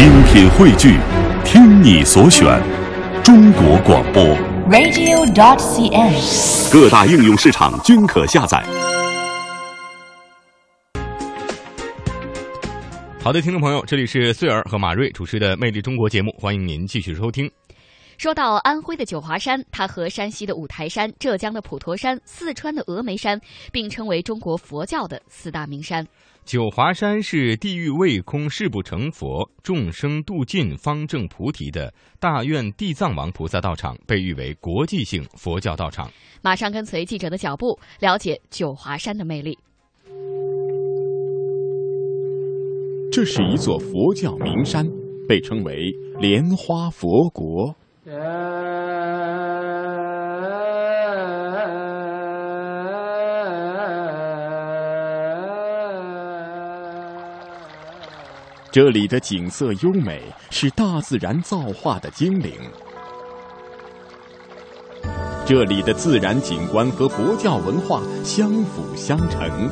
[0.00, 0.98] 精品汇聚，
[1.44, 2.58] 听你所选，
[3.22, 4.24] 中国广播。
[4.70, 6.72] radio.dot.cn，。
[6.72, 8.64] 各大应用市场均可下载。
[13.22, 17.50] 好的，听众朋友，这里是穗儿和马瑞主持的《魅力中国》节目，欢迎您继续收听。
[18.16, 23.38] 说到安徽的九华山，它和山西的五台山、浙江的普陀山、四川的峨眉山
[23.70, 26.06] 并称为中国佛教的四大名山。
[26.44, 36.10] 九华山是地狱未空誓不成佛，众生度尽方证菩提的大愿地藏王菩萨道场，被誉为国际性佛教道场。
[36.42, 39.56] 马上跟随记者的脚步，了解九华山的魅力。
[43.12, 44.84] 这是一座佛教名山，
[45.28, 47.76] 被称为莲花佛国。
[58.72, 62.52] 这里的景色优美，是大自然造化的精灵。
[65.44, 69.68] 这里的自然景观和佛教文化相辅相成。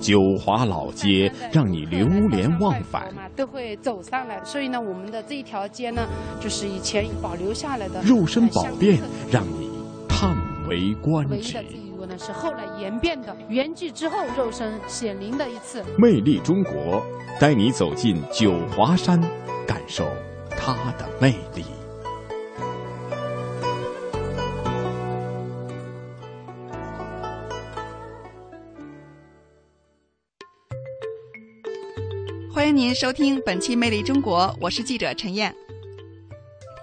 [0.00, 4.42] 九华老街让你流连忘返，都会走上来。
[4.42, 6.06] 所以呢，我们的这一条街呢，
[6.40, 8.98] 就是以前保留下来的肉身宝殿，
[9.30, 9.68] 让你
[10.08, 10.34] 叹
[10.66, 11.62] 为观止。
[12.04, 15.82] 唯一的这一个呢，是后来演变的，圆寂之后肉身显灵的一次。
[15.98, 17.04] 魅力中国，
[17.40, 19.20] 带你走进九华山，
[19.66, 20.06] 感受
[20.50, 21.64] 它的魅力。
[32.52, 35.54] 欢迎您收听本期《魅力中国》，我是记者陈燕。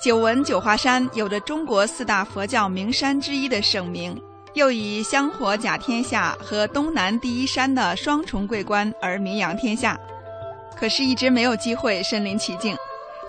[0.04, 4.20] 久闻九华山有着中国四大佛教名山之一的盛名，
[4.54, 10.00] 又以香火甲天下和东南第一山的双重桂冠而名扬天下。
[10.76, 12.76] 可是，一直没有机会身临其境。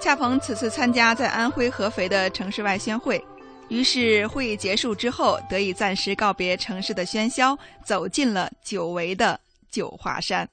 [0.00, 3.22] 恰逢此次参加在安徽合肥的城市外宣会，
[3.68, 9.38] 于是会议结束之后，得以暂时告别城市的喧嚣，走进了久违的
[9.70, 10.48] 九华山。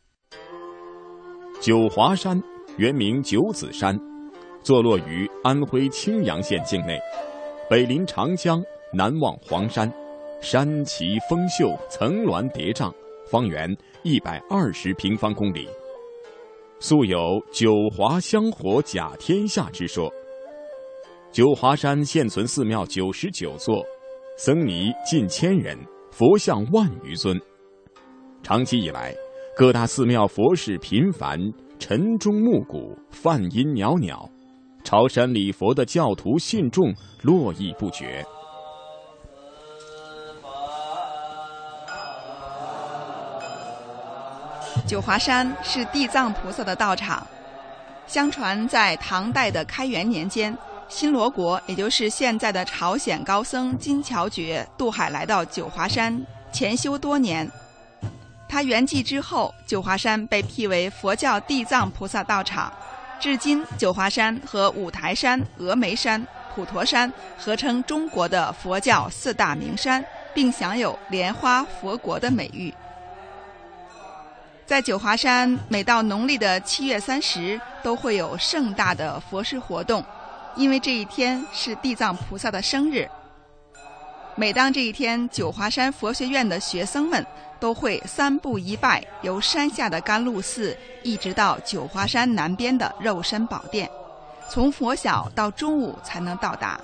[1.60, 2.42] 九华山
[2.78, 4.00] 原名九子山，
[4.62, 7.00] 坐落于安徽青阳县境内，
[7.68, 8.62] 北临长江，
[8.94, 9.92] 南望黄山，
[10.42, 12.94] 山奇峰秀，层峦叠嶂，
[13.30, 13.70] 方圆
[14.04, 15.68] 一百二十平方公里。
[16.80, 20.10] 素有“九华香火甲天下”之说。
[21.30, 23.86] 九华山现存寺庙九十九座，
[24.38, 25.78] 僧尼近千人，
[26.10, 27.40] 佛像万余尊。
[28.42, 29.14] 长期以来，
[29.58, 31.38] 各大寺庙佛事频繁，
[31.78, 34.28] 晨钟暮鼓，梵音袅袅，
[34.86, 38.26] 朝山礼佛的教徒信众络绎不绝。
[44.90, 47.26] 九华山是地藏菩萨的道场。
[48.08, 50.58] 相传在唐代的开元年间，
[50.88, 56.20] 新罗国也就是现在的朝鲜高僧金乔觉渡海来到九华山
[56.52, 57.48] 潜修多年。
[58.48, 62.74] 他圆寂之后，九华山被辟为佛教地藏菩萨道场。
[63.20, 66.26] 至今，九华山和五台山、峨眉山、
[66.56, 72.74] 普陀山合称中国的佛教四大名山，并享有“莲花佛国”的美誉。
[74.70, 80.06] 在九华山，每到农历的七月三十，都会有盛大的佛事活动，
[80.56, 83.10] 因为这一天是地藏菩萨的生日。
[84.36, 87.26] 每当这一天，九华山佛学院的学生们
[87.60, 93.90] 都会三步一拜，由山下的甘露寺一直到九华山南边的肉身宝殿，
[94.52, 96.80] 从拂晓到中午才能到达。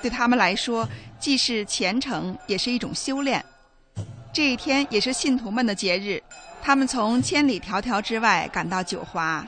[0.00, 0.88] 对他们来说，
[1.18, 3.44] 既是虔诚，也是一种修炼。
[4.32, 6.22] 这一天也是信徒们的节日，
[6.62, 9.44] 他们从千里迢迢之外赶到九华，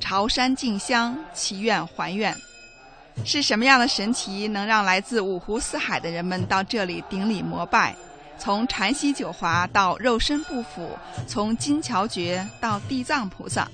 [0.00, 2.34] 朝山敬香，祈愿还愿。
[3.24, 7.94] 是什么样的神奇，能让来自五湖四海的人们到这里顶礼膜拜？
[8.38, 10.90] 从禅西九华到肉身不腐，
[11.26, 13.66] 从金桥觉到地藏菩萨，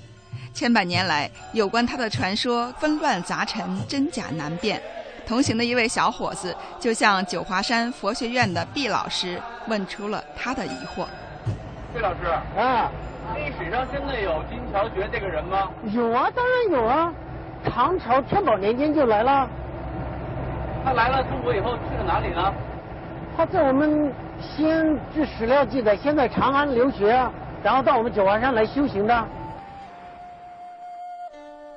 [0.53, 4.81] 千百年来，有关他的传说纷乱杂陈，真假难辨。
[5.25, 11.05] 同行的一位小伙子就向九华山佛学院的毕老师问出了他的疑惑。
[11.93, 12.25] 毕老师，
[12.57, 12.89] 啊，
[13.35, 15.69] 历史上真的有金乔觉这个人吗？
[15.91, 17.13] 有啊，当然有啊。
[17.63, 19.47] 唐朝天宝年间就来了。
[20.83, 22.51] 他来了中国以后去了哪里呢？
[23.37, 27.15] 他在我们西安，据史料记载，先在长安留学，
[27.63, 29.25] 然后到我们九华山来修行的。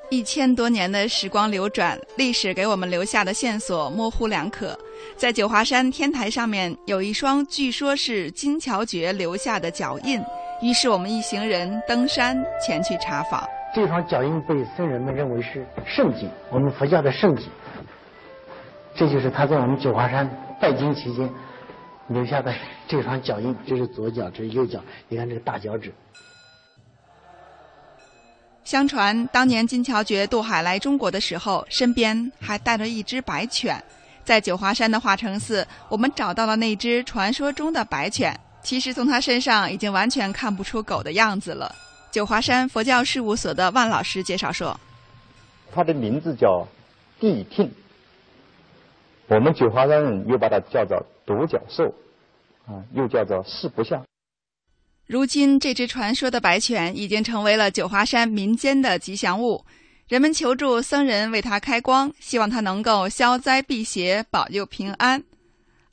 [0.08, 4.79] 一千多年的时光流转，历史给我们留下的线索模糊两可。
[5.17, 10.23] 在九华山天台上面有一双据说是金乔觉留下的脚印，
[10.62, 13.44] 于是我们一行人登山前去查访。
[13.75, 17.49] 这双脚印被僧人们认为是圣迹，我们佛教的圣迹。
[18.94, 20.29] 这就是他在我们九华山
[20.61, 21.29] 拜经期间
[22.08, 22.55] 留下的
[22.87, 25.93] 这双脚印，这是左脚，这是右脚，你看这个大脚趾。
[28.66, 33.80] 相传当年金乔觉渡海来中国的时候，身边还带着一只白犬。
[34.24, 38.36] 在九华山的化成寺，我们找到了那只传说中的白犬。
[38.64, 41.72] 其实从它身上已经完全看不出狗的样子了。
[42.10, 44.76] 九华山佛教事务所的万老师介绍说
[45.72, 46.66] ：“它的名字叫
[47.20, 47.70] 谛听，
[49.28, 51.94] 我们九华山人又把它叫做独角兽，
[52.66, 54.04] 啊，又叫做四不像。
[55.06, 59.64] 如今，这只传说的白犬已经成为了九华山民间的吉祥物，
[60.08, 65.23] 人们求助僧人为它开光，希望它能够消灾避邪、保佑平安。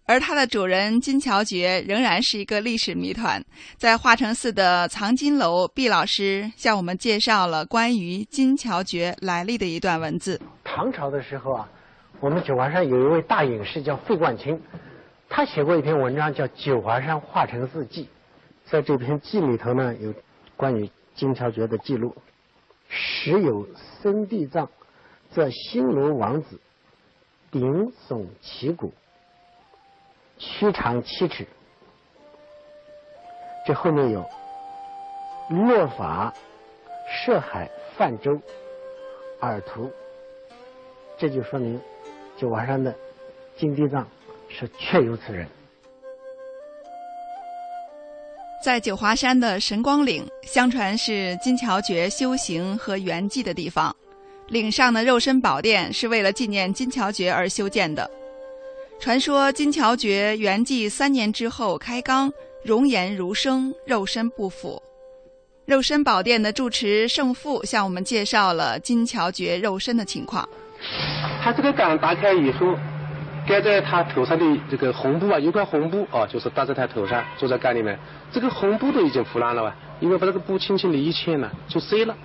[0.06, 3.40] 而它的主人金乔觉仍然是一个历史谜团。
[3.78, 10.42] 在化成寺的藏经楼，毕老师向我们介绍了关于金乔觉来历的一段文字。
[10.64, 11.70] 唐朝的时候啊，
[12.20, 14.60] 我们九华山有一位大隐士叫费冠清，
[15.30, 18.06] 他写过一篇文章叫《九华山化成寺记》。
[18.66, 20.14] 在这篇记里头呢，有
[20.58, 22.16] 关于金乔觉的记录。
[22.90, 23.68] 时有
[24.02, 24.70] 僧地藏，
[25.32, 26.60] 则新罗王子，
[27.52, 28.94] 顶耸旗鼓。
[30.38, 31.48] 躯长七尺，
[33.66, 34.28] 这后面有
[35.50, 36.34] 落法
[37.08, 38.42] 涉海泛舟
[39.40, 39.92] 尔图，
[41.18, 41.80] 这就说明
[42.36, 42.94] 九华山的
[43.56, 44.08] 金地藏
[44.50, 45.48] 是确有此人。
[48.64, 53.94] 在九华山的神光岭，相传是金乔觉修行和圆寂的地方。
[54.48, 58.10] 岭上的肉身宝殿是为了纪念金乔觉而修建的。
[59.02, 62.32] 传说金乔觉圆寂三年之后开缸，
[62.64, 64.82] 容颜如生，肉身不腐。
[65.66, 70.48] 肉身宝殿的住持圣父向我们介绍了金乔觉肉身的情况。
[71.44, 72.78] 他这个缸打开以后，
[73.46, 78.00] 盖在他头上的这个红布啊，有块红布啊，就是搭在他头上，坐在盖里面。
[78.32, 79.76] 这个红布都已经腐烂了吧？
[80.00, 82.16] 因为把这个布轻轻的一牵呢，就碎了。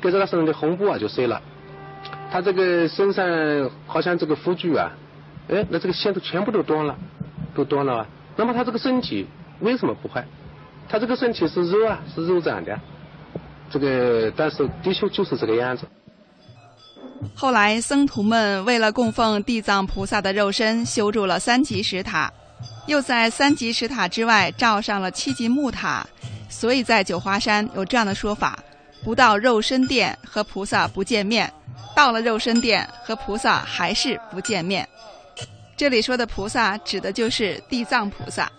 [0.00, 1.40] 盖在他身上的红布啊，就碎了。
[2.30, 4.90] 他这个身上好像这个护具啊。
[5.48, 6.96] 哎，那这个线都全部都断了，
[7.54, 8.06] 都断了啊！
[8.36, 9.26] 那么他这个身体
[9.60, 10.24] 为什么不坏？
[10.88, 12.78] 他这个身体是肉啊，是肉长的，
[13.68, 15.86] 这个但是的确就是这个样子。
[17.34, 22.30] 后来僧徒们为了供奉地藏菩萨的肉身，修筑了三级石塔，
[22.86, 26.06] 又在三级石塔之外罩上了七级木塔，
[26.48, 28.58] 所以在九华山有这样的说法：
[29.04, 31.52] 不到肉身殿和菩萨不见面，
[31.96, 34.88] 到了肉身殿和菩萨还是不见面。
[35.76, 38.50] 这里说的菩萨指的就是地藏菩萨，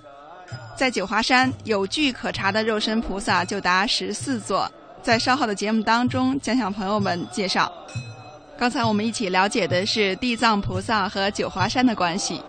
[0.75, 4.69] 在九华山有据可查的肉身菩萨就达十四座，
[5.01, 7.71] 在稍后的节目当中将向朋友们介绍。
[8.57, 12.41] 刚才我们一起了解的是地藏菩萨和九华山的关系，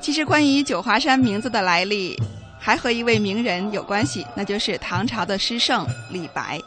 [0.00, 2.14] 其实关于九华山名字的来历，
[2.58, 6.58] 还和一位名人有关系，那就是唐朝的诗圣李白。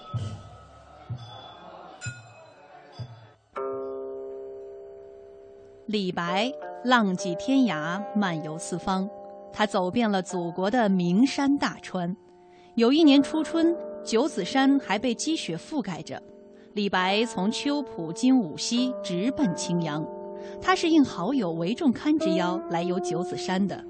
[5.86, 6.52] 李白
[6.84, 9.08] 浪迹天涯，漫游四方，
[9.54, 12.14] 他走遍了祖国的名山大川。
[12.76, 13.74] 有一年初春，
[14.04, 16.22] 九子山还被积雪覆盖着，
[16.74, 20.04] 李白从秋浦经五溪，直奔青阳。
[20.60, 23.84] 他是应好友韦仲堪之邀来游九子山的。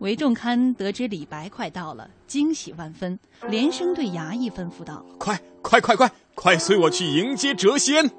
[0.00, 3.18] 韦仲堪得知李白快到了，惊喜万分，
[3.48, 8.10] 连声对衙役吩咐道：“快快快快，快随我去迎接谪仙！”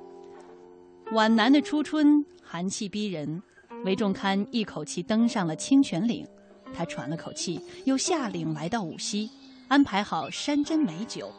[1.13, 2.25] 皖南的初春。
[2.43, 3.41] 寒气逼人，
[3.85, 6.25] 韦仲堪一口气登上了清泉岭。
[6.73, 9.29] 他喘了口气，又下岭来到五溪，
[9.67, 11.31] 安排好山珍美酒。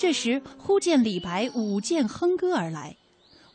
[0.00, 2.96] 这时，忽见李白舞剑哼歌而来。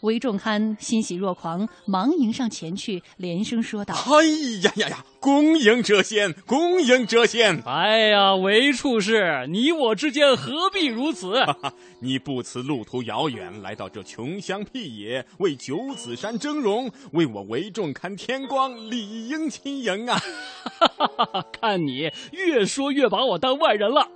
[0.02, 4.24] 韦仲堪欣喜若狂，忙迎上前去，连声说道：“哎
[4.62, 7.64] 呀呀呀，恭迎谪仙，恭迎谪仙！
[7.66, 11.34] 哎呀，韦处士，你我之间何必如此？
[12.00, 20.22] 你不辞路途遥远，来到这穷乡僻野，为九子山峥嵘，为我韦仲堪添光，理应亲迎啊！
[21.52, 24.08] 看你越说越把我当外人了。”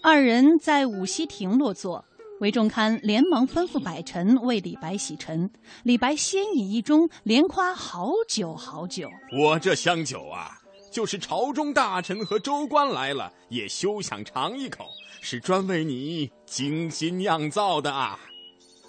[0.00, 2.04] 二人在五溪亭落座。
[2.40, 5.50] 韦仲堪连忙吩咐百臣为李白洗尘，
[5.82, 9.10] 李白先饮一盅，连夸好酒好酒。
[9.36, 10.56] 我这香酒啊，
[10.92, 14.84] 就是朝中大臣和州官来了，也休想尝一口，
[15.20, 18.16] 是专为你精心酿造的啊！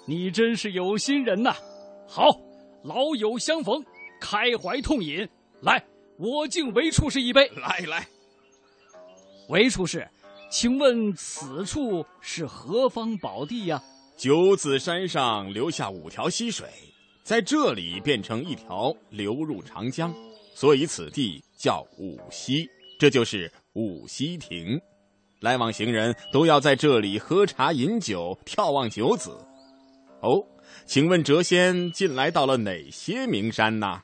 [0.06, 1.52] 你真是有心人呐！
[2.06, 2.30] 好，
[2.84, 3.84] 老友相逢，
[4.20, 5.28] 开怀痛饮。
[5.62, 5.84] 来，
[6.18, 7.48] 我敬韦处士一杯。
[7.56, 8.06] 来来，
[9.48, 10.08] 韦处士。
[10.50, 13.80] 请问此处是何方宝地呀？
[14.16, 16.68] 九子山上留下五条溪水，
[17.22, 20.12] 在这里变成一条流入长江，
[20.52, 24.78] 所以此地叫五溪，这就是五溪亭。
[25.38, 29.30] 来往行人都要在这里喝茶饮酒，眺望九子。
[30.20, 30.44] 哦，
[30.84, 34.02] 请问谪仙近来到了哪些名山呢？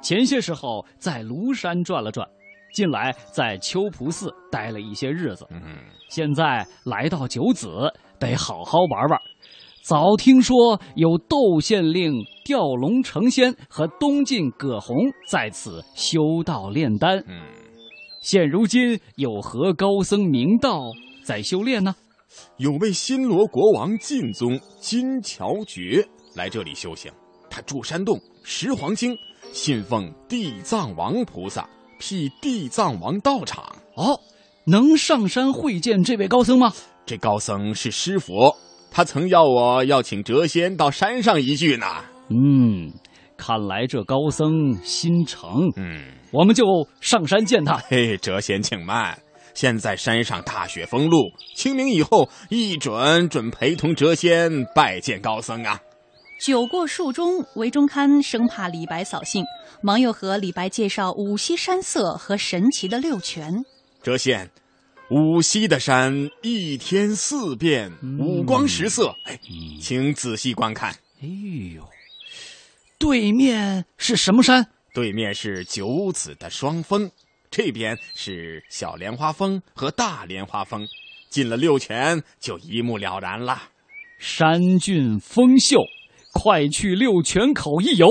[0.00, 2.26] 前些时候在庐山转了转。
[2.74, 5.46] 近来在秋浦寺待了一些日子，
[6.10, 7.68] 现在来到九子，
[8.18, 9.18] 得好好玩玩。
[9.80, 12.12] 早听说有窦县令
[12.44, 14.96] 吊龙成仙和东晋葛洪
[15.28, 17.40] 在此修道炼丹，嗯
[18.20, 20.80] 现如今有何高僧名道
[21.22, 21.94] 在修炼呢？
[22.56, 26.04] 有位新罗国王晋宗金乔觉
[26.34, 27.12] 来这里修行，
[27.48, 29.16] 他住山洞，食黄精，
[29.52, 31.68] 信奉地藏王菩萨。
[32.04, 34.20] 辟地藏王道场哦，
[34.66, 36.70] 能上山会见这位高僧吗？
[37.06, 38.54] 这高僧是师佛，
[38.90, 41.86] 他曾要我要请谪仙到山上一聚呢。
[42.28, 42.92] 嗯，
[43.38, 45.72] 看来这高僧心诚。
[45.76, 46.66] 嗯，我们就
[47.00, 47.78] 上山见他。
[47.88, 49.18] 嘿，谪仙请慢，
[49.54, 55.80] 现在山上大雪封路，清明以后一准准陪同谪仙拜见高僧啊。
[56.44, 59.42] 酒过数盅，韦中堪生怕李白扫兴，
[59.80, 63.64] 忙又和李白介绍五溪山色和神奇的六泉。
[64.02, 64.50] 谪仙，
[65.08, 69.14] 五溪的山一天四变，五光十色。
[69.24, 69.40] 哎，
[69.80, 70.90] 请仔细观看。
[71.22, 71.28] 哎
[71.74, 71.88] 呦，
[72.98, 74.66] 对面是什么山？
[74.92, 77.10] 对面是九子的双峰，
[77.50, 80.86] 这边是小莲花峰和大莲花峰。
[81.30, 83.62] 进了六泉，就一目了然了。
[84.18, 85.78] 山峻峰秀。
[86.34, 88.08] 快去六泉口一游，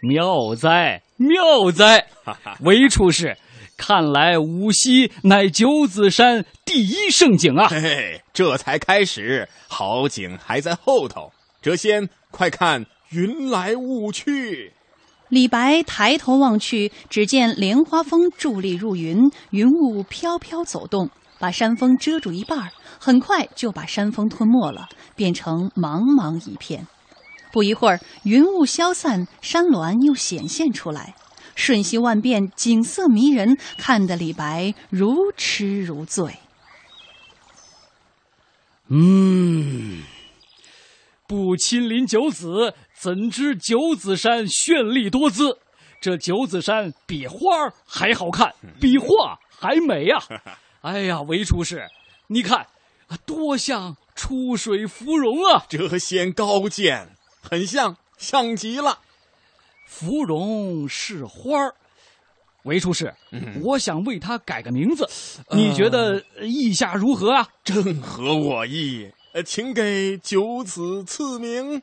[0.00, 2.06] 妙哉妙哉！
[2.60, 3.36] 韦处士，
[3.76, 7.66] 看来无锡乃九子山第一胜景啊！
[7.72, 11.32] 嘿，这才开始，好景还在后头。
[11.62, 14.72] 谪仙，快看云来雾去。
[15.28, 21.08] 李白抬头望去，只见莲花峰伫立入云，云雾飘飘走动，
[21.38, 22.70] 把山峰遮住一半，
[23.00, 26.86] 很快就把山峰吞没了，变成茫茫一片。
[27.52, 31.14] 不一会儿，云雾消散，山峦又显现出来，
[31.54, 36.38] 瞬息万变，景色迷人，看得李白如痴如醉。
[38.88, 40.02] 嗯，
[41.26, 45.58] 不亲临九子，怎知九子山绚丽多姿？
[46.00, 47.38] 这九子山比花
[47.86, 50.18] 还好看，比画还美呀！
[50.82, 51.86] 哎呀，韦出师，
[52.26, 52.66] 你看，
[53.24, 55.64] 多像出水芙蓉啊！
[55.68, 57.10] 谪仙高见。
[57.42, 59.00] 很像，像极了。
[59.84, 61.74] 芙蓉是花儿，
[62.62, 63.14] 韦处士，
[63.62, 65.06] 我想为它改个名字，
[65.50, 67.48] 你觉得意下如何啊？
[67.62, 69.12] 正合我意，
[69.44, 71.82] 请给九子赐名，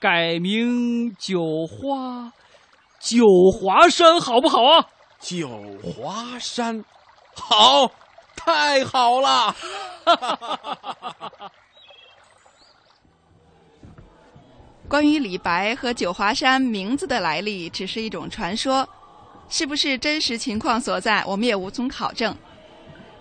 [0.00, 2.32] 改名九花，
[2.98, 4.88] 九华山，好不好啊？
[5.20, 5.48] 九
[5.82, 6.84] 华山，
[7.34, 7.90] 好，
[8.34, 9.54] 太好了。
[14.92, 18.86] 关于李白和九华山名字的来历，只是一种传说，
[19.48, 22.36] 是不是真实情况所在，我们也无从考证。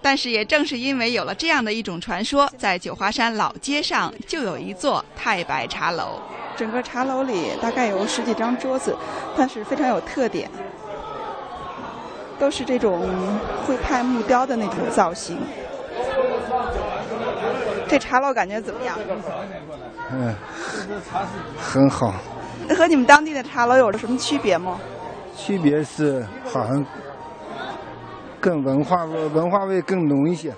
[0.01, 6.19] 但是也正是因为有了这样的一种传说，在九华山老街上就有一座太白茶楼。
[6.57, 8.93] 整个茶楼里大概有十几张桌子，
[9.37, 10.51] 但是非常有特点，
[12.37, 13.07] 都是这种
[13.65, 15.37] 徽派木雕的那种造型。
[17.91, 18.97] 这茶楼感觉怎么样？
[20.11, 20.33] 嗯，
[21.59, 22.13] 很好。
[22.77, 24.79] 和你们当地的茶楼有着什么区别吗？
[25.35, 26.85] 区别是好像
[28.39, 30.53] 更文化味，文化味更浓一些。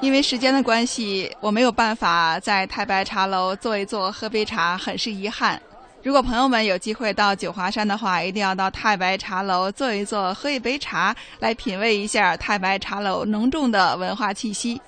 [0.00, 5.60] 因为时间的关系，我没有办法在太白茶楼坐一坐、喝杯茶，很是遗憾。
[6.02, 14.80] 如果朋友们有机会到九华山的话，一定要到太白茶楼坐一坐、喝一杯茶，来品味一下太白茶楼浓重的文化气息。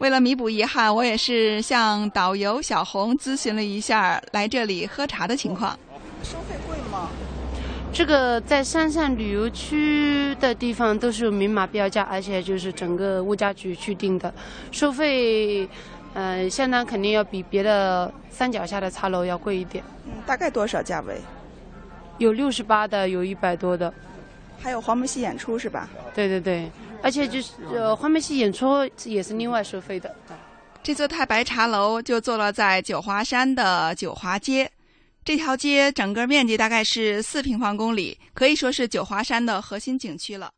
[0.00, 5.78] 为了弥补遗憾，我也是向导游小红咨询了一下来这里喝茶的情况。
[6.22, 7.10] 收费贵吗？
[7.92, 14.32] 这个在山上旅游区的地方都是明码标价，而且就是整个物价局去定的。
[14.72, 15.68] 收费，
[16.14, 19.84] 呃，相当肯定要比别的山脚下的茶楼要贵一点。
[20.06, 21.20] 嗯，大概多少价位？
[22.16, 23.92] 有六十八的，有一百多的。
[24.62, 25.90] 还有黄梅戏演出是吧？
[26.14, 26.70] 对对对。
[27.02, 30.14] 而且就是呃，黄梅戏演出也是另外收费的。
[30.82, 34.70] 这座太白茶楼就坐落在九华山的九华街，
[35.24, 40.50] 这条街整个面积大概是四平方公里，可以说是九华山的核心景区了。